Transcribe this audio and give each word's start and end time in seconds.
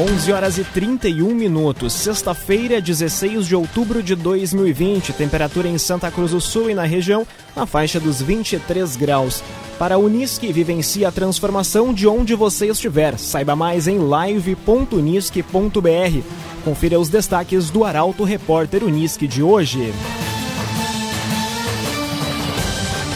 11 0.00 0.32
horas 0.32 0.56
e 0.56 0.64
31 0.64 1.34
minutos, 1.34 1.92
sexta-feira, 1.92 2.80
16 2.80 3.46
de 3.46 3.54
outubro 3.54 4.02
de 4.02 4.14
2020. 4.14 5.12
Temperatura 5.12 5.68
em 5.68 5.76
Santa 5.76 6.10
Cruz 6.10 6.30
do 6.30 6.40
Sul 6.40 6.70
e 6.70 6.74
na 6.74 6.84
região 6.84 7.26
na 7.54 7.66
faixa 7.66 8.00
dos 8.00 8.22
23 8.22 8.96
graus. 8.96 9.44
Para 9.78 9.96
a 9.96 9.98
Unisque, 9.98 10.50
vivencie 10.50 11.04
a 11.04 11.12
transformação 11.12 11.92
de 11.92 12.08
onde 12.08 12.34
você 12.34 12.68
estiver. 12.68 13.18
Saiba 13.18 13.54
mais 13.54 13.86
em 13.86 13.98
live.unisque.br. 13.98 16.22
Confira 16.64 16.98
os 16.98 17.10
destaques 17.10 17.68
do 17.68 17.84
Arauto 17.84 18.24
Repórter 18.24 18.84
Unisque 18.84 19.26
de 19.26 19.42
hoje. 19.42 19.92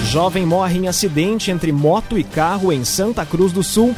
Jovem 0.04 0.44
morre 0.44 0.78
em 0.78 0.88
acidente 0.88 1.50
entre 1.50 1.72
moto 1.72 2.18
e 2.18 2.24
carro 2.24 2.70
em 2.70 2.84
Santa 2.84 3.24
Cruz 3.24 3.50
do 3.52 3.62
Sul. 3.62 3.96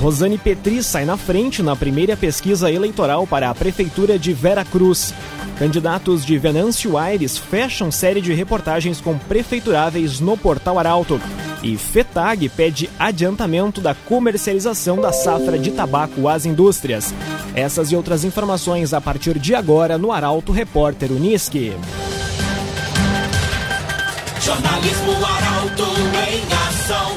Rosane 0.00 0.38
Petri 0.38 0.80
sai 0.82 1.04
na 1.04 1.16
frente 1.16 1.60
na 1.60 1.74
primeira 1.74 2.16
pesquisa 2.16 2.70
eleitoral 2.70 3.26
para 3.26 3.50
a 3.50 3.54
Prefeitura 3.54 4.16
de 4.16 4.32
Vera 4.32 4.64
Cruz. 4.64 5.12
Candidatos 5.58 6.24
de 6.24 6.38
Venâncio 6.38 6.96
Aires 6.96 7.36
fecham 7.36 7.90
série 7.90 8.20
de 8.20 8.32
reportagens 8.32 9.00
com 9.00 9.18
prefeituráveis 9.18 10.20
no 10.20 10.36
Portal 10.36 10.78
Arauto. 10.78 11.20
E 11.64 11.76
FETAG 11.76 12.48
pede 12.48 12.88
adiantamento 12.96 13.80
da 13.80 13.92
comercialização 13.92 15.00
da 15.00 15.12
safra 15.12 15.58
de 15.58 15.72
tabaco 15.72 16.28
às 16.28 16.46
indústrias. 16.46 17.12
Essas 17.52 17.90
e 17.90 17.96
outras 17.96 18.22
informações 18.22 18.94
a 18.94 19.00
partir 19.00 19.36
de 19.36 19.52
agora 19.56 19.98
no 19.98 20.12
Arauto 20.12 20.52
Repórter 20.52 21.10
Unisque. 21.10 21.72
Jornalismo 24.40 25.12
Arauto 25.26 25.84
em 26.30 26.44
ação. 26.68 27.16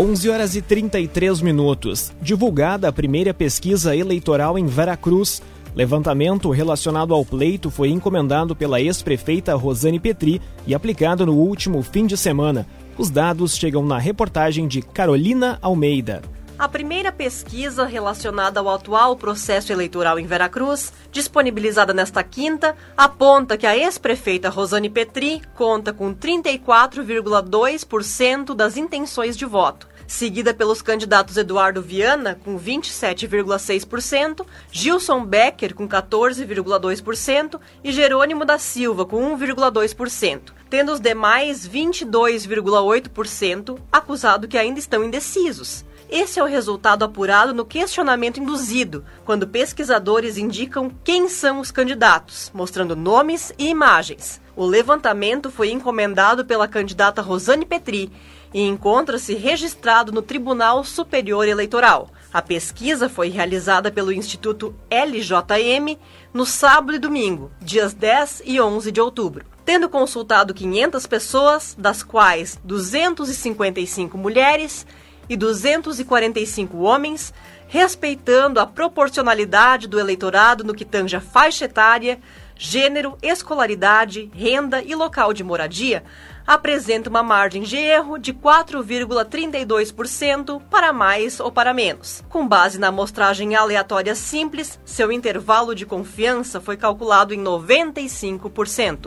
11 0.00 0.30
horas 0.30 0.56
e 0.56 0.62
33 0.62 1.42
minutos. 1.42 2.10
Divulgada 2.22 2.88
a 2.88 2.92
primeira 2.92 3.34
pesquisa 3.34 3.94
eleitoral 3.94 4.58
em 4.58 4.64
Veracruz. 4.64 5.42
Levantamento 5.74 6.48
relacionado 6.48 7.12
ao 7.12 7.22
pleito 7.22 7.70
foi 7.70 7.90
encomendado 7.90 8.56
pela 8.56 8.80
ex-prefeita 8.80 9.54
Rosane 9.54 10.00
Petri 10.00 10.40
e 10.66 10.74
aplicado 10.74 11.26
no 11.26 11.34
último 11.34 11.82
fim 11.82 12.06
de 12.06 12.16
semana. 12.16 12.66
Os 12.96 13.10
dados 13.10 13.54
chegam 13.54 13.84
na 13.84 13.98
reportagem 13.98 14.66
de 14.66 14.80
Carolina 14.80 15.58
Almeida. 15.60 16.22
A 16.60 16.68
primeira 16.68 17.10
pesquisa 17.10 17.84
relacionada 17.86 18.60
ao 18.60 18.68
atual 18.68 19.16
processo 19.16 19.72
eleitoral 19.72 20.18
em 20.18 20.26
Veracruz, 20.26 20.92
disponibilizada 21.10 21.94
nesta 21.94 22.22
quinta, 22.22 22.76
aponta 22.94 23.56
que 23.56 23.66
a 23.66 23.74
ex-prefeita 23.74 24.50
Rosane 24.50 24.90
Petri 24.90 25.40
conta 25.54 25.90
com 25.90 26.14
34,2% 26.14 28.54
das 28.54 28.76
intenções 28.76 29.38
de 29.38 29.46
voto, 29.46 29.88
seguida 30.10 30.52
pelos 30.52 30.82
candidatos 30.82 31.36
Eduardo 31.36 31.80
Viana, 31.80 32.36
com 32.44 32.58
27,6%, 32.58 34.44
Gilson 34.72 35.24
Becker, 35.24 35.72
com 35.72 35.88
14,2% 35.88 37.60
e 37.84 37.92
Jerônimo 37.92 38.44
da 38.44 38.58
Silva, 38.58 39.06
com 39.06 39.38
1,2%, 39.38 40.50
tendo 40.68 40.90
os 40.90 40.98
demais 40.98 41.64
22,8% 41.66 43.78
acusado 43.92 44.48
que 44.48 44.58
ainda 44.58 44.80
estão 44.80 45.04
indecisos. 45.04 45.84
Esse 46.10 46.40
é 46.40 46.42
o 46.42 46.46
resultado 46.46 47.04
apurado 47.04 47.54
no 47.54 47.64
questionamento 47.64 48.40
induzido, 48.40 49.04
quando 49.24 49.46
pesquisadores 49.46 50.36
indicam 50.36 50.90
quem 51.04 51.28
são 51.28 51.60
os 51.60 51.70
candidatos, 51.70 52.50
mostrando 52.52 52.96
nomes 52.96 53.52
e 53.56 53.68
imagens. 53.68 54.40
O 54.56 54.66
levantamento 54.66 55.52
foi 55.52 55.70
encomendado 55.70 56.44
pela 56.44 56.66
candidata 56.66 57.22
Rosane 57.22 57.64
Petri 57.64 58.10
e 58.52 58.62
encontra-se 58.62 59.34
registrado 59.34 60.12
no 60.12 60.22
Tribunal 60.22 60.84
Superior 60.84 61.46
Eleitoral. 61.46 62.10
A 62.32 62.40
pesquisa 62.40 63.08
foi 63.08 63.28
realizada 63.28 63.90
pelo 63.90 64.12
Instituto 64.12 64.74
LJM 64.90 65.98
no 66.32 66.46
sábado 66.46 66.94
e 66.94 66.98
domingo, 66.98 67.50
dias 67.60 67.92
10 67.92 68.42
e 68.44 68.60
11 68.60 68.92
de 68.92 69.00
outubro. 69.00 69.44
Tendo 69.64 69.88
consultado 69.88 70.54
500 70.54 71.06
pessoas, 71.06 71.76
das 71.78 72.02
quais 72.02 72.58
255 72.64 74.16
mulheres 74.16 74.86
e 75.28 75.36
245 75.36 76.78
homens, 76.78 77.32
respeitando 77.68 78.58
a 78.58 78.66
proporcionalidade 78.66 79.86
do 79.86 79.98
eleitorado 79.98 80.64
no 80.64 80.74
que 80.74 80.84
tange 80.84 81.14
a 81.14 81.20
faixa 81.20 81.66
etária, 81.66 82.20
gênero, 82.56 83.16
escolaridade, 83.22 84.30
renda 84.34 84.82
e 84.82 84.94
local 84.94 85.32
de 85.32 85.42
moradia, 85.42 86.04
apresenta 86.50 87.08
uma 87.08 87.22
margem 87.22 87.62
de 87.62 87.76
erro 87.76 88.18
de 88.18 88.34
4,32% 88.34 90.60
para 90.68 90.92
mais 90.92 91.38
ou 91.38 91.52
para 91.52 91.72
menos. 91.72 92.24
Com 92.28 92.48
base 92.48 92.76
na 92.76 92.88
amostragem 92.88 93.54
aleatória 93.54 94.16
simples, 94.16 94.80
seu 94.84 95.12
intervalo 95.12 95.76
de 95.76 95.86
confiança 95.86 96.60
foi 96.60 96.76
calculado 96.76 97.32
em 97.32 97.40
95%. 97.40 99.06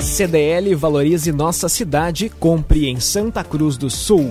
CDL 0.00 0.74
Valorize 0.74 1.30
Nossa 1.30 1.68
Cidade, 1.68 2.28
compre 2.28 2.88
em 2.88 2.98
Santa 2.98 3.44
Cruz 3.44 3.76
do 3.76 3.88
Sul. 3.88 4.28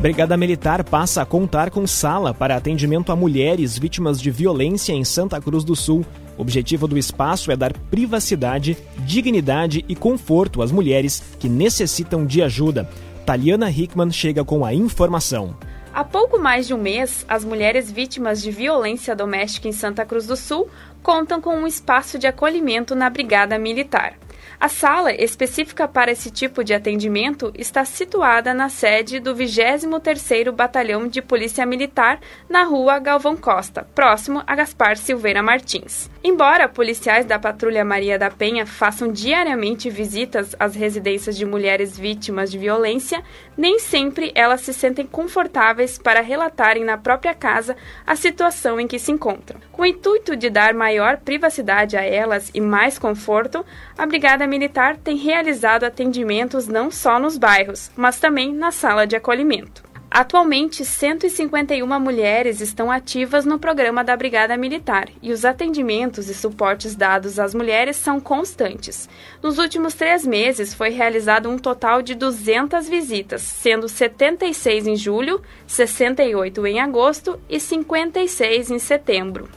Brigada 0.00 0.36
Militar 0.36 0.82
passa 0.82 1.22
a 1.22 1.24
contar 1.24 1.70
com 1.70 1.86
sala 1.86 2.34
para 2.34 2.56
atendimento 2.56 3.12
a 3.12 3.16
mulheres 3.16 3.78
vítimas 3.78 4.20
de 4.20 4.32
violência 4.32 4.92
em 4.92 5.04
Santa 5.04 5.40
Cruz 5.40 5.62
do 5.62 5.76
Sul. 5.76 6.04
O 6.36 6.42
objetivo 6.42 6.88
do 6.88 6.98
espaço 6.98 7.50
é 7.50 7.56
dar 7.56 7.72
privacidade, 7.72 8.76
dignidade 9.00 9.84
e 9.88 9.94
conforto 9.94 10.62
às 10.62 10.72
mulheres 10.72 11.22
que 11.38 11.48
necessitam 11.48 12.24
de 12.24 12.42
ajuda. 12.42 12.88
Taliana 13.24 13.70
Hickman 13.70 14.10
chega 14.10 14.44
com 14.44 14.64
a 14.64 14.74
informação. 14.74 15.56
Há 15.94 16.02
pouco 16.02 16.38
mais 16.38 16.66
de 16.66 16.72
um 16.72 16.78
mês, 16.78 17.24
as 17.28 17.44
mulheres 17.44 17.90
vítimas 17.90 18.40
de 18.40 18.50
violência 18.50 19.14
doméstica 19.14 19.68
em 19.68 19.72
Santa 19.72 20.06
Cruz 20.06 20.26
do 20.26 20.36
Sul 20.36 20.68
contam 21.02 21.40
com 21.40 21.54
um 21.54 21.66
espaço 21.66 22.18
de 22.18 22.26
acolhimento 22.26 22.94
na 22.94 23.10
Brigada 23.10 23.58
Militar. 23.58 24.14
A 24.58 24.68
sala 24.68 25.12
específica 25.12 25.88
para 25.88 26.12
esse 26.12 26.30
tipo 26.30 26.62
de 26.64 26.72
atendimento 26.72 27.52
está 27.54 27.84
situada 27.84 28.54
na 28.54 28.68
sede 28.68 29.18
do 29.18 29.34
23º 29.34 30.52
Batalhão 30.52 31.08
de 31.08 31.20
Polícia 31.20 31.66
Militar, 31.66 32.20
na 32.48 32.62
rua 32.62 32.98
Galvão 32.98 33.36
Costa, 33.36 33.86
próximo 33.94 34.42
a 34.46 34.54
Gaspar 34.54 34.96
Silveira 34.96 35.42
Martins. 35.42 36.11
Embora 36.24 36.68
policiais 36.68 37.26
da 37.26 37.36
Patrulha 37.36 37.84
Maria 37.84 38.16
da 38.16 38.30
Penha 38.30 38.64
façam 38.64 39.10
diariamente 39.10 39.90
visitas 39.90 40.54
às 40.56 40.76
residências 40.76 41.36
de 41.36 41.44
mulheres 41.44 41.98
vítimas 41.98 42.48
de 42.48 42.58
violência, 42.58 43.24
nem 43.56 43.80
sempre 43.80 44.30
elas 44.32 44.60
se 44.60 44.72
sentem 44.72 45.04
confortáveis 45.04 45.98
para 45.98 46.20
relatarem 46.20 46.84
na 46.84 46.96
própria 46.96 47.34
casa 47.34 47.76
a 48.06 48.14
situação 48.14 48.78
em 48.78 48.86
que 48.86 49.00
se 49.00 49.10
encontram. 49.10 49.60
Com 49.72 49.82
o 49.82 49.86
intuito 49.86 50.36
de 50.36 50.48
dar 50.48 50.72
maior 50.72 51.16
privacidade 51.16 51.96
a 51.96 52.04
elas 52.04 52.52
e 52.54 52.60
mais 52.60 53.00
conforto, 53.00 53.66
a 53.98 54.06
Brigada 54.06 54.46
Militar 54.46 54.96
tem 54.96 55.16
realizado 55.16 55.82
atendimentos 55.82 56.68
não 56.68 56.88
só 56.88 57.18
nos 57.18 57.36
bairros, 57.36 57.90
mas 57.96 58.20
também 58.20 58.54
na 58.54 58.70
sala 58.70 59.08
de 59.08 59.16
acolhimento. 59.16 59.91
Atualmente, 60.14 60.84
151 60.84 61.98
mulheres 61.98 62.60
estão 62.60 62.90
ativas 62.90 63.46
no 63.46 63.58
programa 63.58 64.04
da 64.04 64.14
Brigada 64.14 64.58
Militar 64.58 65.08
e 65.22 65.32
os 65.32 65.42
atendimentos 65.42 66.28
e 66.28 66.34
suportes 66.34 66.94
dados 66.94 67.38
às 67.38 67.54
mulheres 67.54 67.96
são 67.96 68.20
constantes. 68.20 69.08
Nos 69.42 69.56
últimos 69.56 69.94
três 69.94 70.26
meses, 70.26 70.74
foi 70.74 70.90
realizado 70.90 71.48
um 71.48 71.56
total 71.56 72.02
de 72.02 72.14
200 72.14 72.90
visitas, 72.90 73.40
sendo 73.40 73.88
76 73.88 74.86
em 74.86 74.96
julho, 74.96 75.40
68 75.66 76.66
em 76.66 76.78
agosto 76.78 77.40
e 77.48 77.58
56 77.58 78.70
em 78.70 78.78
setembro. 78.78 79.48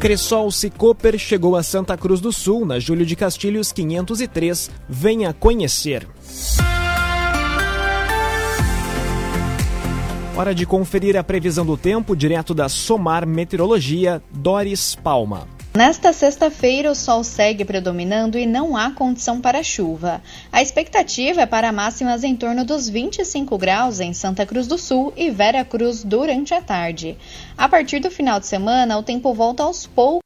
Cressol 0.00 0.50
Cicoper 0.50 1.16
chegou 1.16 1.54
a 1.54 1.62
Santa 1.62 1.96
Cruz 1.96 2.20
do 2.20 2.32
Sul, 2.32 2.66
na 2.66 2.80
Júlio 2.80 3.06
de 3.06 3.14
Castilhos 3.14 3.70
503. 3.70 4.72
Venha 4.88 5.32
conhecer. 5.32 6.08
Hora 10.34 10.54
de 10.54 10.64
conferir 10.64 11.14
a 11.14 11.22
previsão 11.22 11.64
do 11.64 11.76
tempo 11.76 12.16
direto 12.16 12.54
da 12.54 12.66
Somar 12.66 13.26
Meteorologia, 13.26 14.22
Doris 14.30 14.94
Palma. 14.94 15.46
Nesta 15.74 16.10
sexta-feira, 16.10 16.90
o 16.90 16.94
sol 16.94 17.22
segue 17.22 17.66
predominando 17.66 18.38
e 18.38 18.46
não 18.46 18.74
há 18.74 18.90
condição 18.90 19.42
para 19.42 19.62
chuva. 19.62 20.22
A 20.50 20.62
expectativa 20.62 21.42
é 21.42 21.46
para 21.46 21.70
máximas 21.70 22.24
em 22.24 22.34
torno 22.34 22.64
dos 22.64 22.88
25 22.88 23.58
graus 23.58 24.00
em 24.00 24.14
Santa 24.14 24.46
Cruz 24.46 24.66
do 24.66 24.78
Sul 24.78 25.12
e 25.18 25.30
Vera 25.30 25.66
Cruz 25.66 26.02
durante 26.02 26.54
a 26.54 26.62
tarde. 26.62 27.14
A 27.56 27.68
partir 27.68 28.00
do 28.00 28.10
final 28.10 28.40
de 28.40 28.46
semana, 28.46 28.96
o 28.96 29.02
tempo 29.02 29.34
volta 29.34 29.62
aos 29.64 29.86
poucos 29.86 30.21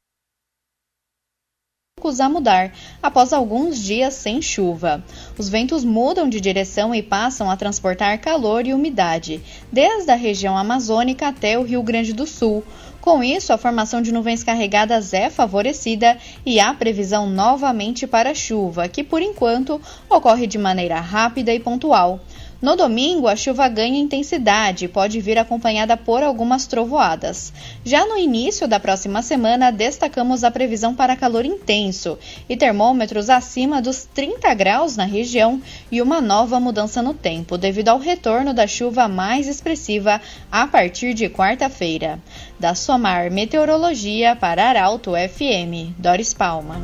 a 2.21 2.29
mudar 2.29 2.71
após 3.01 3.33
alguns 3.33 3.77
dias 3.77 4.13
sem 4.13 4.39
chuva. 4.39 5.03
Os 5.37 5.49
ventos 5.49 5.83
mudam 5.83 6.29
de 6.29 6.39
direção 6.39 6.95
e 6.95 7.01
passam 7.01 7.49
a 7.49 7.57
transportar 7.57 8.19
calor 8.19 8.65
e 8.65 8.73
umidade, 8.73 9.41
desde 9.69 10.09
a 10.11 10.15
região 10.15 10.55
amazônica 10.55 11.27
até 11.27 11.59
o 11.59 11.63
Rio 11.63 11.81
Grande 11.81 12.13
do 12.13 12.25
Sul. 12.25 12.63
Com 13.01 13.23
isso, 13.23 13.51
a 13.51 13.57
formação 13.57 14.01
de 14.01 14.13
nuvens 14.13 14.43
carregadas 14.43 15.11
é 15.11 15.29
favorecida 15.29 16.17
e 16.45 16.59
há 16.59 16.73
previsão 16.73 17.27
novamente 17.27 18.05
para 18.05 18.33
chuva, 18.33 18.87
que 18.87 19.03
por 19.03 19.21
enquanto 19.21 19.81
ocorre 20.07 20.45
de 20.45 20.57
maneira 20.57 20.99
rápida 20.99 21.51
e 21.51 21.59
pontual. 21.59 22.21
No 22.59 22.75
domingo, 22.75 23.27
a 23.27 23.35
chuva 23.35 23.69
ganha 23.69 23.99
intensidade 23.99 24.85
e 24.85 24.87
pode 24.87 25.21
vir 25.21 25.37
acompanhada 25.37 25.95
por 25.95 26.23
algumas 26.23 26.65
trovoadas. 26.65 27.53
Já 27.85 28.03
no 28.07 28.17
início 28.17 28.67
da 28.67 28.79
próxima 28.79 29.21
semana, 29.21 29.71
destacamos 29.71 30.43
a 30.43 30.49
previsão 30.49 30.95
para 30.95 31.15
calor 31.15 31.45
intenso 31.45 32.17
e 32.49 32.57
termômetros 32.57 33.29
acima 33.29 33.79
dos 33.79 34.05
30 34.05 34.51
graus 34.55 34.97
na 34.97 35.05
região 35.05 35.61
e 35.91 36.01
uma 36.01 36.19
nova 36.19 36.59
mudança 36.59 36.99
no 36.99 37.13
tempo, 37.13 37.59
devido 37.59 37.89
ao 37.89 37.99
retorno 37.99 38.55
da 38.55 38.65
chuva 38.65 39.07
mais 39.07 39.47
expressiva 39.47 40.19
a 40.51 40.65
partir 40.65 41.13
de 41.13 41.29
quarta-feira. 41.29 42.19
Da 42.59 42.73
Somar 42.73 43.31
Meteorologia 43.31 44.35
para 44.35 44.67
Arauto 44.67 45.11
FM, 45.11 45.93
Doris 45.99 46.33
Palma. 46.33 46.81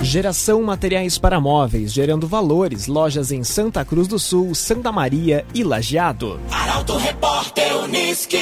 Geração 0.00 0.62
Materiais 0.62 1.18
para 1.18 1.40
Móveis, 1.40 1.92
gerando 1.92 2.28
valores. 2.28 2.86
Lojas 2.86 3.32
em 3.32 3.42
Santa 3.42 3.84
Cruz 3.84 4.06
do 4.06 4.18
Sul, 4.18 4.54
Santa 4.54 4.92
Maria 4.92 5.44
e 5.54 5.64
Lajeado. 5.64 6.38
Arauto 6.50 6.96
Repórter 6.96 7.76
Uniski. 7.82 8.38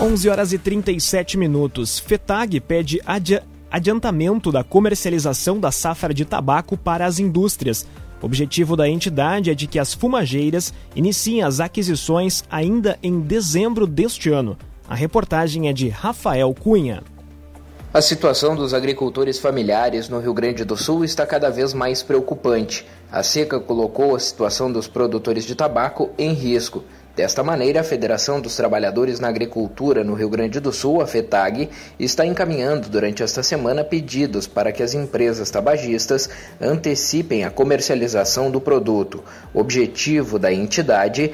11 0.00 0.28
horas 0.28 0.52
e 0.52 0.58
37 0.58 1.38
minutos. 1.38 1.98
FETAG 1.98 2.60
pede 2.60 3.00
adia 3.06 3.42
adiantamento 3.70 4.52
da 4.52 4.62
comercialização 4.62 5.58
da 5.58 5.72
safra 5.72 6.12
de 6.12 6.26
tabaco 6.26 6.76
para 6.76 7.06
as 7.06 7.18
indústrias. 7.18 7.86
O 8.20 8.26
objetivo 8.26 8.76
da 8.76 8.88
entidade 8.88 9.50
é 9.50 9.54
de 9.54 9.66
que 9.66 9.78
as 9.78 9.94
fumageiras 9.94 10.74
iniciem 10.94 11.42
as 11.42 11.58
aquisições 11.58 12.44
ainda 12.50 12.98
em 13.02 13.18
dezembro 13.20 13.86
deste 13.86 14.28
ano. 14.28 14.58
A 14.88 14.94
reportagem 14.94 15.68
é 15.68 15.72
de 15.72 15.88
Rafael 15.88 16.52
Cunha. 16.54 17.02
A 17.94 18.00
situação 18.00 18.56
dos 18.56 18.74
agricultores 18.74 19.38
familiares 19.38 20.08
no 20.08 20.18
Rio 20.18 20.34
Grande 20.34 20.64
do 20.64 20.76
Sul 20.76 21.04
está 21.04 21.26
cada 21.26 21.50
vez 21.50 21.72
mais 21.72 22.02
preocupante. 22.02 22.86
A 23.10 23.22
seca 23.22 23.60
colocou 23.60 24.16
a 24.16 24.18
situação 24.18 24.72
dos 24.72 24.88
produtores 24.88 25.44
de 25.44 25.54
tabaco 25.54 26.10
em 26.18 26.32
risco. 26.32 26.82
Desta 27.14 27.42
maneira, 27.42 27.80
a 27.80 27.84
Federação 27.84 28.40
dos 28.40 28.56
Trabalhadores 28.56 29.20
na 29.20 29.28
Agricultura 29.28 30.02
no 30.02 30.14
Rio 30.14 30.30
Grande 30.30 30.58
do 30.58 30.72
Sul, 30.72 31.02
a 31.02 31.06
FETAG, 31.06 31.68
está 32.00 32.24
encaminhando 32.24 32.88
durante 32.88 33.22
esta 33.22 33.42
semana 33.42 33.84
pedidos 33.84 34.46
para 34.46 34.72
que 34.72 34.82
as 34.82 34.94
empresas 34.94 35.50
tabagistas 35.50 36.30
antecipem 36.58 37.44
a 37.44 37.50
comercialização 37.50 38.50
do 38.50 38.62
produto. 38.62 39.22
O 39.52 39.60
objetivo 39.60 40.38
da 40.38 40.50
entidade 40.50 41.32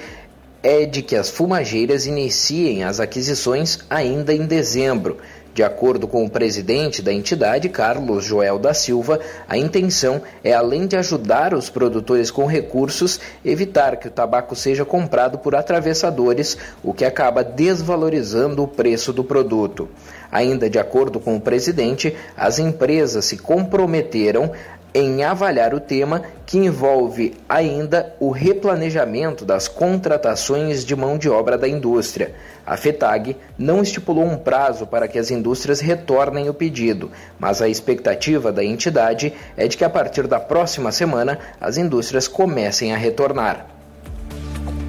é 0.63 0.85
de 0.85 1.03
que 1.03 1.17
as 1.17 1.31
fumageiras 1.31 2.07
iniciem 2.07 2.85
as 2.85 3.01
aquisições 3.01 3.79
ainda 3.89 4.33
em 4.33 4.47
dezembro. 4.47 5.19
De 5.59 5.63
acordo 5.65 6.07
com 6.07 6.25
o 6.25 6.31
presidente 6.31 7.03
da 7.03 7.13
entidade, 7.13 7.69
Carlos 7.69 8.25
Joel 8.25 8.61
da 8.61 8.73
Silva, 8.73 9.19
a 9.49 9.59
intenção 9.59 10.23
é, 10.45 10.53
além 10.53 10.87
de 10.87 10.97
ajudar 10.97 11.53
os 11.53 11.69
produtores 11.69 12.31
com 12.31 12.47
recursos, 12.47 13.19
evitar 13.45 13.97
que 13.97 14.07
o 14.07 14.11
tabaco 14.11 14.55
seja 14.55 14.85
comprado 14.85 15.37
por 15.37 15.57
atravessadores, 15.57 16.57
o 16.81 16.95
que 16.95 17.05
acaba 17.05 17.43
desvalorizando 17.43 18.63
o 18.63 18.69
preço 18.69 19.13
do 19.13 19.25
produto. 19.25 19.89
Ainda 20.31 20.71
de 20.71 20.79
acordo 20.79 21.19
com 21.19 21.35
o 21.35 21.41
presidente, 21.41 22.15
as 22.37 22.61
empresas 22.61 23.25
se 23.25 23.37
comprometeram 23.37 24.53
em 24.95 25.23
avaliar 25.23 25.75
o 25.75 25.81
tema 25.81 26.23
que 26.47 26.59
envolve 26.59 27.35
ainda 27.49 28.15
o 28.19 28.31
replanejamento 28.31 29.45
das 29.45 29.69
contratações 29.69 30.85
de 30.85 30.97
mão 30.97 31.19
de 31.19 31.29
obra 31.29 31.59
da 31.59 31.69
indústria. 31.69 32.35
A 32.67 32.77
FETAG 32.77 33.37
não 33.57 33.83
estipulou 33.83 34.25
um 34.25 34.37
prazo 34.37 34.87
para 34.87 35.09
que 35.09 35.19
as 35.19 35.31
indústrias 35.31 35.81
retornem 35.81 36.49
o 36.49 36.55
pedido, 36.55 37.11
mas 37.39 37.63
a 37.63 37.69
expectativa 37.69 38.51
da 38.51 38.65
entidade 38.65 39.33
é 39.57 39.69
de 39.69 39.77
que 39.77 39.85
a 39.85 39.91
partir 39.91 40.27
da 40.27 40.41
próxima 40.41 40.91
semana 40.93 41.39
as 41.61 41.77
indústrias 41.77 42.27
comecem 42.27 42.93
a 42.93 42.97
retornar. 42.97 43.67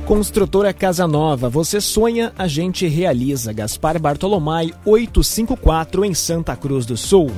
Construtora 0.06 0.74
Casa 0.74 1.07
Nova, 1.07 1.50
você 1.50 1.80
sonha, 1.80 2.34
a 2.36 2.48
gente 2.48 2.88
realiza. 2.88 3.54
Gaspar 3.54 4.00
Bartolomai 4.00 4.72
854 4.84 6.04
em 6.04 6.16
Santa 6.16 6.56
Cruz 6.56 6.84
do 6.84 6.98
Sul. 6.98 7.30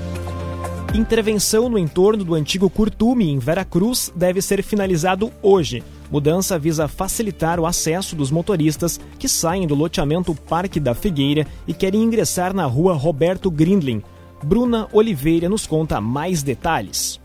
Intervenção 0.93 1.69
no 1.69 1.77
entorno 1.77 2.21
do 2.25 2.35
antigo 2.35 2.69
Curtume, 2.69 3.29
em 3.29 3.39
Veracruz, 3.39 4.11
deve 4.13 4.41
ser 4.41 4.61
finalizado 4.61 5.31
hoje. 5.41 5.81
Mudança 6.11 6.59
visa 6.59 6.85
facilitar 6.85 7.61
o 7.61 7.65
acesso 7.65 8.13
dos 8.13 8.29
motoristas 8.29 8.99
que 9.17 9.29
saem 9.29 9.65
do 9.65 9.73
loteamento 9.73 10.35
Parque 10.35 10.81
da 10.81 10.93
Figueira 10.93 11.47
e 11.65 11.73
querem 11.73 12.03
ingressar 12.03 12.53
na 12.53 12.65
rua 12.65 12.93
Roberto 12.93 13.49
Grindlin. 13.49 14.03
Bruna 14.43 14.89
Oliveira 14.91 15.47
nos 15.47 15.65
conta 15.65 16.01
mais 16.01 16.43
detalhes. 16.43 17.20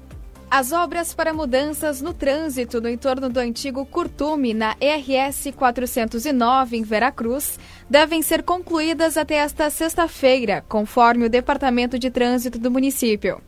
As 0.48 0.70
obras 0.70 1.12
para 1.12 1.34
mudanças 1.34 2.00
no 2.00 2.14
trânsito 2.14 2.80
no 2.80 2.88
entorno 2.88 3.28
do 3.28 3.40
antigo 3.40 3.84
Curtume, 3.84 4.54
na 4.54 4.76
RS 4.80 5.52
409, 5.56 6.76
em 6.76 6.82
Veracruz, 6.82 7.58
devem 7.90 8.22
ser 8.22 8.44
concluídas 8.44 9.16
até 9.16 9.34
esta 9.34 9.68
sexta-feira, 9.70 10.64
conforme 10.68 11.26
o 11.26 11.28
Departamento 11.28 11.98
de 11.98 12.10
Trânsito 12.10 12.60
do 12.60 12.70
município. 12.70 13.40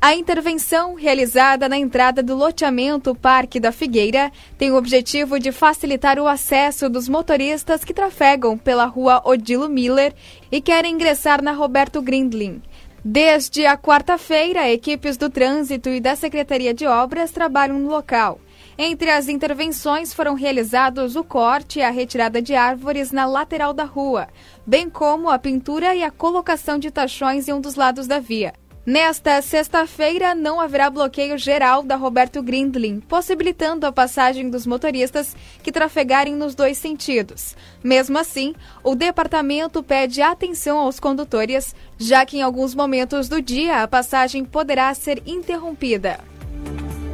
A 0.00 0.14
intervenção, 0.14 0.94
realizada 0.94 1.68
na 1.68 1.76
entrada 1.76 2.22
do 2.22 2.36
loteamento 2.36 3.16
Parque 3.16 3.58
da 3.58 3.72
Figueira, 3.72 4.30
tem 4.56 4.70
o 4.70 4.76
objetivo 4.76 5.40
de 5.40 5.50
facilitar 5.50 6.20
o 6.20 6.28
acesso 6.28 6.88
dos 6.88 7.08
motoristas 7.08 7.84
que 7.84 7.92
trafegam 7.92 8.56
pela 8.56 8.84
rua 8.84 9.20
Odilo 9.24 9.68
Miller 9.68 10.14
e 10.52 10.60
querem 10.60 10.94
ingressar 10.94 11.42
na 11.42 11.52
Roberto 11.52 12.00
Grindlin. 12.00 12.62
Desde 13.06 13.66
a 13.66 13.76
quarta-feira, 13.76 14.70
equipes 14.70 15.18
do 15.18 15.28
Trânsito 15.28 15.90
e 15.90 16.00
da 16.00 16.16
Secretaria 16.16 16.72
de 16.72 16.86
Obras 16.86 17.30
trabalham 17.30 17.78
no 17.78 17.90
local. 17.90 18.40
Entre 18.78 19.10
as 19.10 19.28
intervenções 19.28 20.14
foram 20.14 20.32
realizados 20.32 21.14
o 21.14 21.22
corte 21.22 21.80
e 21.80 21.82
a 21.82 21.90
retirada 21.90 22.40
de 22.40 22.54
árvores 22.54 23.12
na 23.12 23.26
lateral 23.26 23.74
da 23.74 23.84
rua, 23.84 24.28
bem 24.66 24.88
como 24.88 25.28
a 25.28 25.38
pintura 25.38 25.94
e 25.94 26.02
a 26.02 26.10
colocação 26.10 26.78
de 26.78 26.90
tachões 26.90 27.46
em 27.46 27.52
um 27.52 27.60
dos 27.60 27.74
lados 27.74 28.06
da 28.06 28.18
via. 28.18 28.54
Nesta 28.86 29.40
sexta-feira, 29.40 30.34
não 30.34 30.60
haverá 30.60 30.90
bloqueio 30.90 31.38
geral 31.38 31.82
da 31.82 31.96
Roberto 31.96 32.42
Grindlin, 32.42 33.00
possibilitando 33.00 33.86
a 33.86 33.92
passagem 33.92 34.50
dos 34.50 34.66
motoristas 34.66 35.34
que 35.62 35.72
trafegarem 35.72 36.34
nos 36.34 36.54
dois 36.54 36.76
sentidos. 36.76 37.56
Mesmo 37.82 38.18
assim, 38.18 38.54
o 38.82 38.94
departamento 38.94 39.82
pede 39.82 40.20
atenção 40.20 40.78
aos 40.78 41.00
condutores, 41.00 41.74
já 41.96 42.26
que 42.26 42.36
em 42.36 42.42
alguns 42.42 42.74
momentos 42.74 43.26
do 43.26 43.40
dia 43.40 43.82
a 43.82 43.88
passagem 43.88 44.44
poderá 44.44 44.92
ser 44.92 45.22
interrompida. 45.24 46.20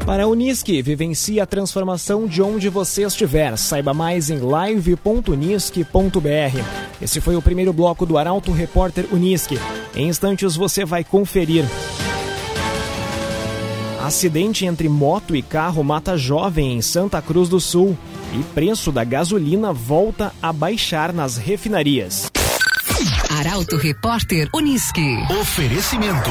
Para 0.06 0.24
a 0.24 0.26
Unisque, 0.26 0.82
vivencie 0.82 1.40
a 1.40 1.46
transformação 1.46 2.26
de 2.26 2.42
onde 2.42 2.68
você 2.68 3.04
estiver. 3.04 3.56
Saiba 3.56 3.94
mais 3.94 4.30
em 4.30 4.38
live.unisque.br. 4.38 6.64
Esse 7.00 7.20
foi 7.20 7.36
o 7.36 7.42
primeiro 7.42 7.72
bloco 7.72 8.04
do 8.04 8.18
Arauto 8.18 8.50
Repórter 8.50 9.06
Unisque. 9.12 9.58
Em 9.94 10.08
instantes 10.08 10.56
você 10.56 10.84
vai 10.84 11.04
conferir. 11.04 11.64
Acidente 14.02 14.64
entre 14.64 14.88
moto 14.88 15.36
e 15.36 15.42
carro 15.42 15.84
mata 15.84 16.16
jovem 16.16 16.72
em 16.72 16.82
Santa 16.82 17.22
Cruz 17.22 17.48
do 17.48 17.60
Sul. 17.60 17.96
E 18.32 18.42
preço 18.54 18.90
da 18.90 19.04
gasolina 19.04 19.72
volta 19.72 20.32
a 20.40 20.52
baixar 20.52 21.12
nas 21.12 21.36
refinarias. 21.36 22.30
Arauto 23.38 23.76
Repórter 23.76 24.48
Unisque. 24.54 25.18
Oferecimento. 25.40 26.30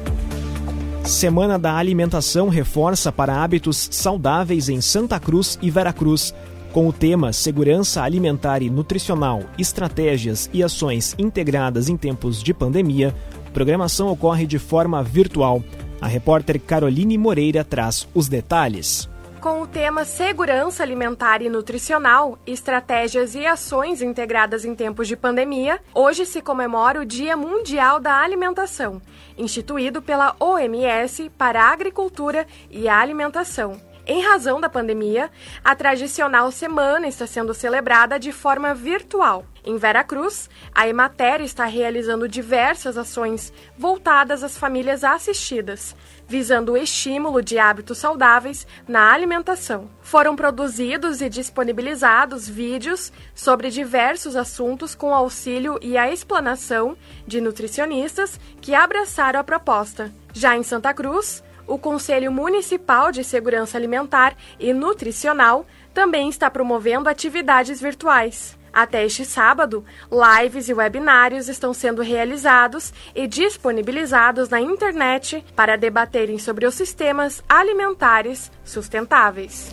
Semana 1.05 1.59
da 1.59 1.77
Alimentação 1.77 2.49
reforça 2.49 3.13
para 3.13 3.43
hábitos 3.43 3.89
saudáveis 3.91 4.71
em 4.71 4.81
Santa 4.81 5.21
Cruz 5.21 5.59
e 5.61 5.71
Veracruz. 5.71 6.33
Com 6.73 6.89
o 6.89 6.93
tema 6.93 7.35
Segurança 7.35 8.03
Alimentar 8.03 8.63
e 8.63 8.71
Nutricional, 8.71 9.43
Estratégias 9.59 10.49
e 10.55 10.63
Ações 10.63 11.15
Integradas 11.19 11.91
em 11.91 11.99
Tempos 11.99 12.43
de 12.43 12.55
Pandemia, 12.55 13.15
programação 13.53 14.09
ocorre 14.09 14.47
de 14.47 14.59
forma 14.59 15.03
virtual. 15.03 15.63
A 16.01 16.07
repórter 16.07 16.59
Caroline 16.59 17.19
Moreira 17.19 17.63
traz 17.63 18.09
os 18.15 18.27
detalhes. 18.27 19.07
Com 19.39 19.61
o 19.61 19.67
tema 19.67 20.07
Segurança 20.07 20.83
Alimentar 20.83 21.43
e 21.43 21.51
Nutricional, 21.51 22.39
Estratégias 22.47 23.35
e 23.35 23.45
Ações 23.45 24.01
Integradas 24.01 24.65
em 24.65 24.75
Tempos 24.75 25.07
de 25.07 25.15
Pandemia, 25.15 25.79
hoje 25.95 26.25
se 26.25 26.41
comemora 26.41 27.03
o 27.03 27.05
Dia 27.05 27.37
Mundial 27.37 28.01
da 28.01 28.17
Alimentação, 28.17 29.03
instituído 29.37 30.01
pela 30.01 30.35
OMS 30.41 31.29
para 31.37 31.65
a 31.65 31.71
Agricultura 31.71 32.47
e 32.71 32.89
a 32.89 32.99
Alimentação. 32.99 33.92
Em 34.05 34.21
razão 34.21 34.61
da 34.61 34.69
pandemia, 34.69 35.31
a 35.63 35.77
tradicional 35.77 36.51
semana 36.51 37.07
está 37.07 37.25
sendo 37.25 37.55
celebrada 37.55 38.19
de 38.19 38.33
forma 38.33 38.75
virtual. 38.75 39.47
Em 39.65 39.77
Veracruz, 39.77 40.51
a 40.75 40.89
Emater 40.89 41.41
está 41.41 41.67
realizando 41.67 42.29
diversas 42.29 42.99
ações 42.99 43.53
voltadas 43.79 44.43
às 44.43 44.59
famílias 44.59 45.05
assistidas, 45.05 45.95
visando 46.27 46.73
o 46.73 46.77
estímulo 46.77 47.41
de 47.41 47.61
hábitos 47.61 47.99
saudáveis 47.99 48.67
na 48.89 49.13
alimentação. 49.13 49.89
Foram 50.01 50.35
produzidos 50.35 51.21
e 51.21 51.29
disponibilizados 51.29 52.49
vídeos 52.49 53.13
sobre 53.33 53.71
diversos 53.71 54.35
assuntos 54.35 54.97
com 54.97 55.15
auxílio 55.15 55.79
e 55.81 55.97
a 55.97 56.11
explanação 56.11 56.97
de 57.25 57.41
nutricionistas 57.41 58.41
que 58.61 58.75
abraçaram 58.75 59.39
a 59.39 59.45
proposta. 59.45 60.13
Já 60.33 60.57
em 60.57 60.65
Santa 60.65 60.93
Cruz, 60.93 61.41
o 61.67 61.79
Conselho 61.79 62.33
Municipal 62.33 63.13
de 63.13 63.25
Segurança 63.25 63.77
Alimentar 63.77 64.37
e 64.59 64.73
Nutricional 64.73 65.67
também 65.95 66.29
está 66.29 66.51
promovendo 66.51 67.09
atividades 67.09 67.81
virtuais. 67.81 68.59
Até 68.73 69.05
este 69.05 69.25
sábado, 69.25 69.85
lives 70.11 70.69
e 70.69 70.73
webinários 70.73 71.49
estão 71.49 71.75
sendo 71.75 72.01
realizados 72.01 72.93
e 73.15 73.27
disponibilizados 73.27 74.49
na 74.49 74.61
internet 74.61 75.45
para 75.55 75.77
debaterem 75.77 76.39
sobre 76.39 76.67
os 76.67 76.75
sistemas 76.75 77.45
alimentares 77.47 78.51
sustentáveis. 78.65 79.71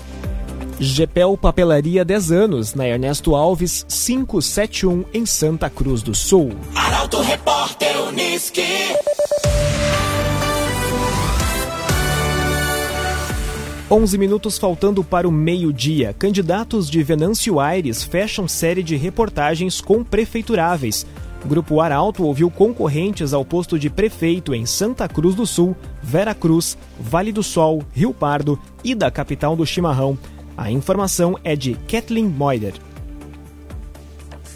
GPEL 0.82 1.38
Papelaria 1.38 2.06
10 2.06 2.32
anos, 2.32 2.74
na 2.74 2.88
Ernesto 2.88 3.36
Alves 3.36 3.86
571, 3.90 5.06
em 5.14 5.26
Santa 5.26 5.70
Cruz 5.70 6.02
do 6.02 6.16
Sul. 6.16 6.52
Arauto 6.74 7.22
Repórter 7.22 8.02
Unisque. 8.08 8.64
11 13.92 14.20
minutos 14.20 14.60
faltando 14.60 15.04
para 15.04 15.28
o 15.28 15.32
meio-dia. 15.32 16.14
Candidatos 16.14 16.88
de 16.88 17.02
Venâncio 17.02 17.60
Aires 17.60 18.04
fecham 18.04 18.48
série 18.48 18.84
de 18.84 18.96
reportagens 18.96 19.82
com 19.82 20.04
prefeituráveis. 20.04 21.08
O 21.44 21.48
Grupo 21.48 21.82
Arauto 21.82 22.24
ouviu 22.24 22.52
concorrentes 22.52 23.34
ao 23.34 23.44
posto 23.44 23.80
de 23.80 23.90
prefeito 23.90 24.54
em 24.54 24.64
Santa 24.64 25.08
Cruz 25.08 25.34
do 25.34 25.48
Sul, 25.48 25.76
Vera 26.04 26.36
Cruz, 26.36 26.78
Vale 27.00 27.32
do 27.32 27.42
Sol, 27.42 27.82
Rio 27.92 28.14
Pardo 28.14 28.60
e 28.84 28.94
da 28.94 29.10
capital 29.10 29.56
do 29.56 29.66
Chimarrão. 29.66 30.16
A 30.56 30.70
informação 30.70 31.40
é 31.44 31.56
de 31.56 31.74
Kathleen 31.88 32.28
Moider. 32.28 32.76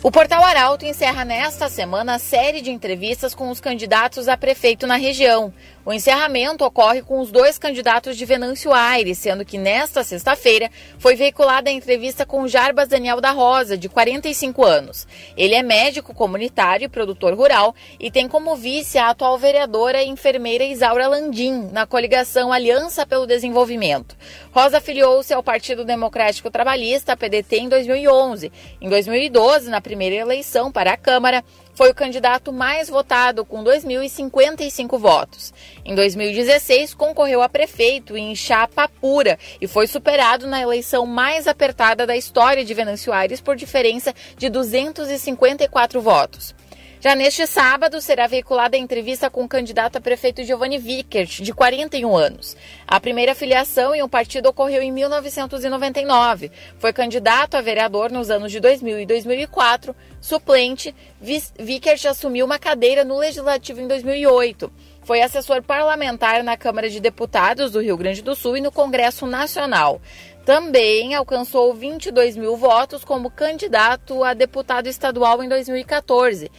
O 0.04 0.12
Portal 0.12 0.44
Arauto 0.44 0.86
encerra 0.86 1.24
nesta 1.24 1.70
semana 1.70 2.16
a 2.16 2.20
série 2.20 2.62
de 2.62 2.70
entrevistas 2.70 3.34
com 3.34 3.50
os 3.50 3.62
candidatos 3.62 4.28
a 4.28 4.36
prefeito 4.36 4.86
na 4.86 4.98
região. 4.98 5.54
O 5.86 5.92
encerramento 5.92 6.64
ocorre 6.64 7.02
com 7.02 7.20
os 7.20 7.30
dois 7.30 7.58
candidatos 7.58 8.16
de 8.16 8.24
Venâncio 8.24 8.72
Aires, 8.72 9.18
sendo 9.18 9.44
que 9.44 9.58
nesta 9.58 10.02
sexta-feira 10.02 10.72
foi 10.98 11.14
veiculada 11.14 11.70
a 11.70 11.74
entrevista 11.74 12.26
com 12.26 12.48
Jarbas 12.48 12.88
Daniel 12.88 13.20
da 13.20 13.32
Rosa, 13.32 13.78
de 13.78 13.90
45 13.90 14.64
anos. 14.64 15.06
Ele 15.36 15.54
é 15.54 15.62
médico 15.62 16.14
comunitário 16.14 16.86
e 16.86 16.90
produtor 16.90 17.34
rural 17.34 17.76
e 18.00 18.10
tem 18.10 18.30
como 18.30 18.56
vice 18.56 18.98
a 18.98 19.10
atual 19.10 19.38
vereadora 19.38 20.02
e 20.02 20.08
enfermeira 20.08 20.64
Isaura 20.64 21.06
Landim, 21.06 21.70
na 21.74 21.86
coligação 21.86 22.54
Aliança 22.54 23.06
pelo 23.06 23.28
Desenvolvimento. 23.28 24.16
Rosa 24.54 24.80
filiou-se 24.80 25.34
ao 25.34 25.44
Partido 25.44 25.84
Democrático 25.84 26.50
Trabalhista, 26.50 27.18
PDT, 27.18 27.58
em 27.58 27.68
2011. 27.68 28.50
Em 28.80 28.88
2012, 28.88 29.70
na 29.70 29.82
primeira 29.82 30.16
eleição 30.16 30.72
para 30.72 30.94
a 30.94 30.98
Câmara, 30.98 31.44
foi 31.74 31.90
o 31.90 31.96
candidato 31.96 32.52
mais 32.52 32.90
votado, 32.90 33.46
com 33.46 33.64
2.055 33.64 34.98
votos. 34.98 35.54
Em 35.86 35.96
2016, 35.96 36.94
concorreu 36.94 37.42
a 37.42 37.50
prefeito 37.50 38.16
em 38.16 38.36
chapa 38.36 38.88
pura 38.88 39.38
e 39.60 39.68
foi 39.68 39.88
superado 39.88 40.48
na 40.48 40.62
eleição 40.62 41.06
mais 41.06 41.48
apertada 41.48 42.06
da 42.06 42.16
história 42.16 42.64
de 42.64 42.74
Venâncio 42.74 43.12
Aires 43.12 43.42
por 43.42 43.56
diferença 43.56 44.14
de 44.38 44.50
254 44.50 46.02
votos. 46.02 46.56
Já 47.04 47.16
neste 47.16 47.46
sábado, 47.46 48.00
será 48.00 48.28
veiculada 48.28 48.78
a 48.78 48.80
entrevista 48.80 49.30
com 49.30 49.44
o 49.44 49.48
candidato 49.48 49.98
a 49.98 50.00
prefeito 50.00 50.42
Giovanni 50.42 50.78
Vickert, 50.78 51.42
de 51.42 51.52
41 51.52 52.16
anos. 52.16 52.56
A 52.88 52.98
primeira 52.98 53.36
filiação 53.36 53.94
em 53.94 54.02
um 54.02 54.08
partido 54.08 54.48
ocorreu 54.48 54.82
em 54.82 54.90
1999. 54.90 56.50
Foi 56.80 56.94
candidato 56.94 57.56
a 57.56 57.62
vereador 57.62 58.10
nos 58.10 58.30
anos 58.30 58.54
de 58.54 58.62
2000 58.62 59.02
e 59.02 59.06
2004. 59.06 59.94
Suplente, 60.22 60.96
Vickert 61.20 62.06
assumiu 62.06 62.46
uma 62.46 62.58
cadeira 62.58 63.04
no 63.04 63.18
Legislativo 63.18 63.82
em 63.82 63.88
2008. 63.90 64.72
Foi 65.02 65.22
assessor 65.22 65.62
parlamentar 65.62 66.42
na 66.42 66.56
Câmara 66.56 66.90
de 66.90 67.02
Deputados 67.02 67.74
do 67.74 67.82
Rio 67.82 67.98
Grande 67.98 68.22
do 68.22 68.34
Sul 68.34 68.56
e 68.56 68.62
no 68.62 68.72
Congresso 68.72 69.28
Nacional. 69.28 70.00
Também 70.46 71.16
alcançou 71.16 71.74
22 71.74 72.38
mil 72.38 72.56
votos 72.56 73.04
como 73.04 73.30
candidato 73.30 74.24
a 74.24 74.34
deputado 74.34 74.88
estadual 74.88 75.44
em 75.44 75.50
2014. 75.50 76.50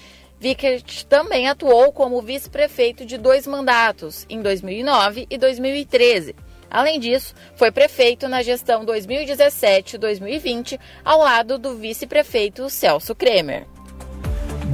Vickert 0.44 1.06
também 1.06 1.48
atuou 1.48 1.90
como 1.90 2.20
vice-prefeito 2.20 3.06
de 3.06 3.16
dois 3.16 3.46
mandatos, 3.46 4.26
em 4.28 4.42
2009 4.42 5.26
e 5.30 5.38
2013. 5.38 6.36
Além 6.70 7.00
disso, 7.00 7.32
foi 7.56 7.72
prefeito 7.72 8.28
na 8.28 8.42
gestão 8.42 8.84
2017-2020, 8.84 10.78
ao 11.02 11.20
lado 11.20 11.58
do 11.58 11.76
vice-prefeito 11.76 12.68
Celso 12.68 13.14
Kremer. 13.14 13.66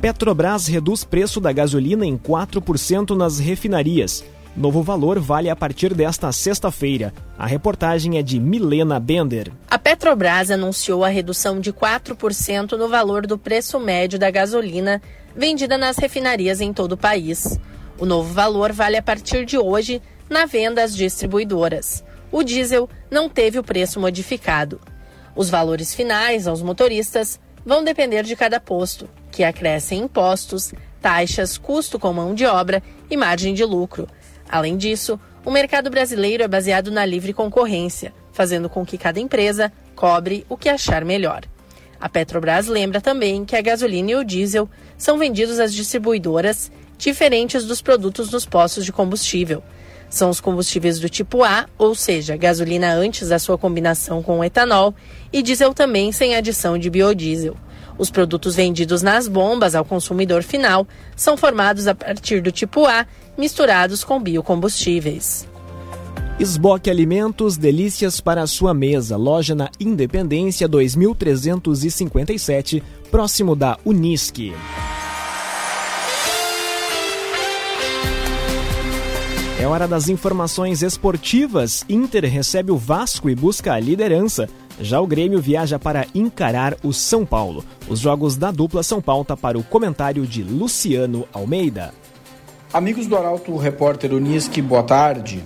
Petrobras 0.01 0.65
reduz 0.65 1.03
preço 1.03 1.41
da 1.41 1.51
gasolina 1.51 2.05
em 2.05 2.17
4% 2.17 3.17
nas 3.17 3.37
refinarias. 3.37 4.23
Novo 4.55 4.81
valor 4.81 5.19
vale 5.19 5.49
a 5.49 5.55
partir 5.57 5.93
desta 5.93 6.31
sexta-feira. 6.31 7.13
A 7.37 7.45
reportagem 7.45 8.17
é 8.17 8.21
de 8.23 8.39
Milena 8.39 8.97
Bender. 8.97 9.51
A 9.69 9.77
Petrobras 9.77 10.51
anunciou 10.51 11.03
a 11.03 11.09
redução 11.09 11.59
de 11.59 11.73
4% 11.73 12.77
no 12.77 12.87
valor 12.87 13.27
do 13.27 13.37
preço 13.37 13.77
médio 13.77 14.17
da 14.17 14.31
gasolina 14.31 15.01
vendida 15.35 15.77
nas 15.77 15.97
refinarias 15.97 16.61
em 16.61 16.71
todo 16.71 16.93
o 16.93 16.97
país. 16.97 17.59
O 17.97 18.05
novo 18.05 18.33
valor 18.33 18.71
vale 18.71 18.95
a 18.95 19.03
partir 19.03 19.45
de 19.45 19.57
hoje 19.57 20.01
na 20.29 20.45
venda 20.45 20.81
às 20.81 20.95
distribuidoras. 20.95 22.05
O 22.31 22.41
diesel 22.41 22.89
não 23.11 23.27
teve 23.27 23.59
o 23.59 23.63
preço 23.63 23.99
modificado. 23.99 24.79
Os 25.35 25.49
valores 25.49 25.93
finais 25.93 26.47
aos 26.47 26.61
motoristas 26.61 27.37
vão 27.69 27.83
depender 27.83 28.23
de 28.23 28.35
cada 28.35 28.59
posto 28.59 29.07
que 29.31 29.43
acrescem 29.43 30.01
impostos, 30.01 30.73
taxas, 30.99 31.55
custo 31.55 31.99
com 31.99 32.11
mão 32.11 32.33
de 32.33 32.43
obra 32.43 32.81
e 33.11 33.15
margem 33.15 33.53
de 33.53 33.63
lucro. 33.63 34.07
Além 34.49 34.75
disso, 34.75 35.19
o 35.45 35.51
mercado 35.51 35.87
brasileiro 35.87 36.41
é 36.41 36.47
baseado 36.47 36.89
na 36.89 37.05
livre 37.05 37.31
concorrência, 37.31 38.11
fazendo 38.33 38.71
com 38.71 38.83
que 38.83 38.97
cada 38.97 39.19
empresa 39.19 39.71
cobre 39.95 40.47
o 40.49 40.57
que 40.57 40.67
achar 40.67 41.05
melhor. 41.05 41.43
A 42.01 42.09
Petrobras 42.09 42.65
lembra 42.65 42.99
também 42.99 43.45
que 43.45 43.55
a 43.55 43.61
gasolina 43.61 44.11
e 44.11 44.15
o 44.15 44.25
diesel 44.25 44.67
são 44.97 45.19
vendidos 45.19 45.59
às 45.59 45.71
distribuidoras, 45.71 46.71
diferentes 46.97 47.65
dos 47.65 47.83
produtos 47.83 48.31
nos 48.31 48.47
postos 48.47 48.83
de 48.83 48.91
combustível. 48.91 49.61
São 50.09 50.29
os 50.29 50.41
combustíveis 50.41 50.99
do 50.99 51.07
tipo 51.07 51.43
A, 51.43 51.67
ou 51.77 51.93
seja, 51.93 52.35
gasolina 52.35 52.93
antes 52.93 53.29
da 53.29 53.37
sua 53.37 53.57
combinação 53.57 54.23
com 54.23 54.43
etanol, 54.43 54.93
e 55.31 55.41
diesel 55.41 55.73
também 55.73 56.11
sem 56.11 56.35
adição 56.35 56.77
de 56.77 56.89
biodiesel. 56.89 57.55
Os 57.97 58.09
produtos 58.09 58.55
vendidos 58.55 59.01
nas 59.01 59.27
bombas 59.27 59.75
ao 59.75 59.85
consumidor 59.85 60.41
final 60.41 60.87
são 61.15 61.35
formados 61.35 61.85
a 61.85 61.93
partir 61.93 62.41
do 62.41 62.51
tipo 62.51 62.85
A, 62.85 63.05
misturados 63.37 64.03
com 64.03 64.19
biocombustíveis. 64.19 65.47
Esboque 66.39 66.89
Alimentos, 66.89 67.57
delícias 67.57 68.21
para 68.21 68.41
a 68.41 68.47
sua 68.47 68.73
mesa. 68.73 69.17
Loja 69.17 69.53
na 69.53 69.69
Independência 69.77 70.69
2357, 70.69 72.81
próximo 73.11 73.57
da 73.57 73.77
Unisque. 73.83 74.53
É 79.59 79.67
hora 79.67 79.89
das 79.89 80.07
informações 80.07 80.81
esportivas. 80.81 81.83
Inter 81.89 82.23
recebe 82.23 82.71
o 82.71 82.77
Vasco 82.77 83.29
e 83.29 83.35
busca 83.35 83.73
a 83.73 83.79
liderança. 83.79 84.47
Já 84.79 85.01
o 85.01 85.05
Grêmio 85.05 85.41
viaja 85.41 85.77
para 85.77 86.07
encarar 86.15 86.77
o 86.81 86.93
São 86.93 87.25
Paulo. 87.25 87.65
Os 87.89 87.99
jogos 87.99 88.37
da 88.37 88.51
dupla 88.51 88.83
São 88.83 89.01
Paulo 89.01 89.25
para 89.25 89.59
o 89.59 89.63
comentário 89.63 90.25
de 90.25 90.43
Luciano 90.43 91.27
Almeida. 91.33 91.93
Amigos 92.71 93.05
do 93.05 93.17
Arauto, 93.17 93.57
repórter 93.57 94.13
Unisque, 94.13 94.61
boa 94.61 94.81
tarde. 94.81 95.43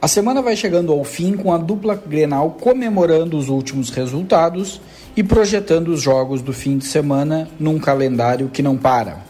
A 0.00 0.06
semana 0.06 0.42
vai 0.42 0.54
chegando 0.54 0.92
ao 0.92 1.02
fim 1.02 1.34
com 1.34 1.50
a 1.50 1.56
dupla 1.56 1.94
Grenal 1.94 2.50
comemorando 2.50 3.38
os 3.38 3.48
últimos 3.48 3.88
resultados 3.88 4.78
e 5.16 5.24
projetando 5.24 5.88
os 5.88 6.02
jogos 6.02 6.42
do 6.42 6.52
fim 6.52 6.76
de 6.76 6.84
semana 6.84 7.48
num 7.58 7.78
calendário 7.78 8.50
que 8.50 8.62
não 8.62 8.76
para. 8.76 9.27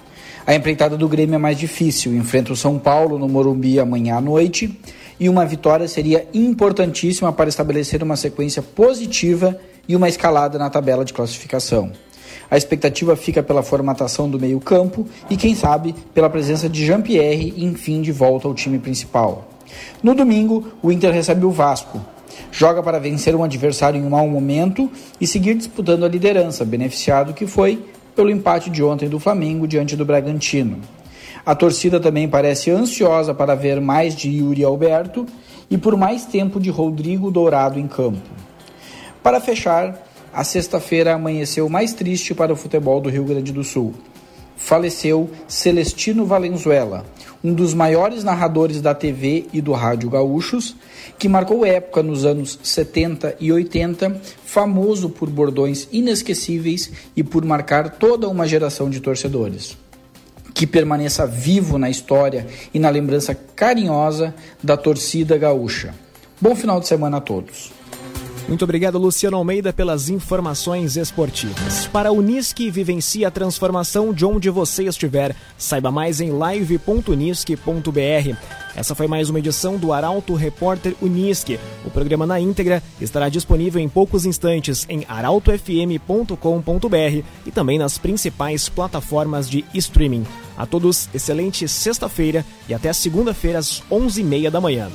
A 0.48 0.54
empreitada 0.54 0.96
do 0.96 1.06
Grêmio 1.06 1.34
é 1.34 1.38
mais 1.38 1.58
difícil, 1.58 2.16
enfrenta 2.16 2.54
o 2.54 2.56
São 2.56 2.78
Paulo 2.78 3.18
no 3.18 3.28
Morumbi 3.28 3.78
amanhã 3.78 4.16
à 4.16 4.20
noite 4.22 4.80
e 5.20 5.28
uma 5.28 5.44
vitória 5.44 5.86
seria 5.86 6.26
importantíssima 6.32 7.30
para 7.30 7.50
estabelecer 7.50 8.02
uma 8.02 8.16
sequência 8.16 8.62
positiva 8.62 9.60
e 9.86 9.94
uma 9.94 10.08
escalada 10.08 10.58
na 10.58 10.70
tabela 10.70 11.04
de 11.04 11.12
classificação. 11.12 11.92
A 12.50 12.56
expectativa 12.56 13.14
fica 13.14 13.42
pela 13.42 13.62
formatação 13.62 14.26
do 14.26 14.40
meio-campo 14.40 15.06
e, 15.28 15.36
quem 15.36 15.54
sabe, 15.54 15.94
pela 16.14 16.30
presença 16.30 16.66
de 16.66 16.82
Jean-Pierre, 16.82 17.52
enfim, 17.58 18.00
de 18.00 18.10
volta 18.10 18.48
ao 18.48 18.54
time 18.54 18.78
principal. 18.78 19.50
No 20.02 20.14
domingo, 20.14 20.68
o 20.82 20.90
Inter 20.90 21.12
recebe 21.12 21.44
o 21.44 21.50
Vasco. 21.50 22.00
Joga 22.50 22.82
para 22.82 22.98
vencer 22.98 23.34
um 23.34 23.44
adversário 23.44 24.00
em 24.00 24.02
um 24.02 24.08
mau 24.08 24.26
momento 24.26 24.90
e 25.20 25.26
seguir 25.26 25.56
disputando 25.56 26.06
a 26.06 26.08
liderança, 26.08 26.64
beneficiado 26.64 27.34
que 27.34 27.46
foi 27.46 27.84
pelo 28.18 28.30
empate 28.30 28.68
de 28.68 28.82
ontem 28.82 29.08
do 29.08 29.20
Flamengo 29.20 29.68
diante 29.68 29.94
do 29.94 30.04
Bragantino. 30.04 30.80
A 31.46 31.54
torcida 31.54 32.00
também 32.00 32.28
parece 32.28 32.68
ansiosa 32.68 33.32
para 33.32 33.54
ver 33.54 33.80
mais 33.80 34.12
de 34.16 34.28
Yuri 34.28 34.64
Alberto 34.64 35.24
e 35.70 35.78
por 35.78 35.96
mais 35.96 36.24
tempo 36.24 36.58
de 36.58 36.68
Rodrigo 36.68 37.30
Dourado 37.30 37.78
em 37.78 37.86
campo. 37.86 38.18
Para 39.22 39.40
fechar, 39.40 40.04
a 40.34 40.42
sexta-feira 40.42 41.14
amanheceu 41.14 41.68
mais 41.68 41.92
triste 41.92 42.34
para 42.34 42.52
o 42.52 42.56
futebol 42.56 43.00
do 43.00 43.08
Rio 43.08 43.22
Grande 43.22 43.52
do 43.52 43.62
Sul. 43.62 43.94
Faleceu 44.58 45.30
Celestino 45.46 46.26
Valenzuela, 46.26 47.06
um 47.42 47.54
dos 47.54 47.72
maiores 47.72 48.22
narradores 48.22 48.82
da 48.82 48.94
TV 48.94 49.46
e 49.52 49.62
do 49.62 49.72
rádio 49.72 50.10
gaúchos, 50.10 50.76
que 51.18 51.28
marcou 51.28 51.64
época 51.64 52.02
nos 52.02 52.26
anos 52.26 52.58
70 52.62 53.36
e 53.40 53.50
80, 53.50 54.20
famoso 54.44 55.08
por 55.08 55.30
bordões 55.30 55.88
inesquecíveis 55.90 56.92
e 57.16 57.22
por 57.22 57.44
marcar 57.44 57.90
toda 57.90 58.28
uma 58.28 58.46
geração 58.46 58.90
de 58.90 59.00
torcedores 59.00 59.76
que 60.58 60.66
permaneça 60.66 61.24
vivo 61.24 61.78
na 61.78 61.88
história 61.88 62.44
e 62.74 62.80
na 62.80 62.90
lembrança 62.90 63.32
carinhosa 63.32 64.34
da 64.60 64.76
torcida 64.76 65.38
gaúcha. 65.38 65.94
Bom 66.40 66.56
final 66.56 66.80
de 66.80 66.88
semana 66.88 67.18
a 67.18 67.20
todos. 67.20 67.77
Muito 68.48 68.64
obrigado, 68.64 68.98
Luciano 68.98 69.36
Almeida, 69.36 69.74
pelas 69.74 70.08
informações 70.08 70.96
esportivas. 70.96 71.86
Para 71.86 72.08
a 72.08 72.12
Unisque, 72.12 72.70
vivencie 72.70 73.26
a 73.26 73.30
transformação 73.30 74.10
de 74.10 74.24
onde 74.24 74.48
você 74.48 74.84
estiver. 74.84 75.36
Saiba 75.58 75.90
mais 75.90 76.18
em 76.18 76.30
live.unisque.br. 76.30 78.36
Essa 78.74 78.94
foi 78.94 79.06
mais 79.06 79.28
uma 79.28 79.38
edição 79.38 79.76
do 79.76 79.92
Arauto 79.92 80.34
Repórter 80.34 80.94
Unisque. 81.02 81.60
O 81.84 81.90
programa 81.90 82.26
na 82.26 82.40
íntegra 82.40 82.82
estará 82.98 83.28
disponível 83.28 83.82
em 83.82 83.88
poucos 83.88 84.24
instantes 84.24 84.86
em 84.88 85.04
arautofm.com.br 85.06 87.22
e 87.44 87.50
também 87.50 87.78
nas 87.78 87.98
principais 87.98 88.70
plataformas 88.70 89.50
de 89.50 89.62
streaming. 89.74 90.24
A 90.56 90.64
todos, 90.64 91.06
excelente 91.12 91.68
sexta-feira 91.68 92.46
e 92.66 92.72
até 92.72 92.94
segunda-feira 92.94 93.58
às 93.58 93.82
11h30 93.90 94.48
da 94.48 94.60
manhã. 94.60 94.88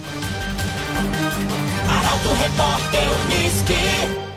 Arauto 2.14 2.30
Repórter 2.36 3.08
Uniski. 3.26 4.23